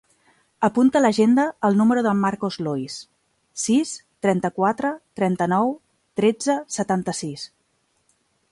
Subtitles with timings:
[0.67, 2.95] Apunta a l'agenda el número del Marcos Lois:
[3.65, 3.91] sis,
[4.27, 5.73] trenta-quatre, trenta-nou,
[6.21, 7.47] tretze, setanta-sis.